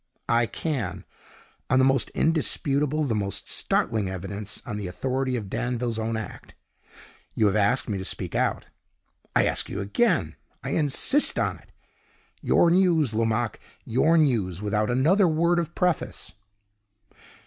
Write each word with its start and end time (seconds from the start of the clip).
"I 0.29 0.47
can, 0.47 1.05
on 1.69 1.77
the 1.77 1.85
most 1.85 2.09
indisputable, 2.15 3.03
the 3.03 3.13
most 3.13 3.47
startling 3.47 4.09
evidence 4.09 4.59
on 4.65 4.77
the 4.77 4.87
authority 4.87 5.35
of 5.37 5.47
Danville's 5.47 5.99
own 5.99 6.17
act. 6.17 6.55
You 7.35 7.45
have 7.45 7.55
asked 7.55 7.87
me 7.87 7.99
to 7.99 8.03
speak 8.05 8.33
out" 8.33 8.65
"I 9.35 9.45
ask 9.45 9.69
you 9.69 9.79
again 9.79 10.37
I 10.63 10.69
insist 10.69 11.37
on 11.37 11.59
it! 11.59 11.71
Your 12.41 12.71
news, 12.71 13.13
Lomaque 13.13 13.59
your 13.85 14.17
news, 14.17 14.59
without 14.59 14.89
another 14.89 15.27
word 15.27 15.59
of 15.59 15.75
preface!" 15.75 16.33